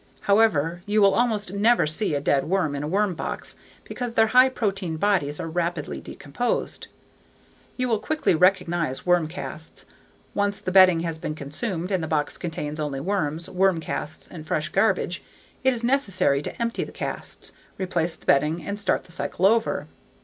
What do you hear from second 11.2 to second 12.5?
consumed and the box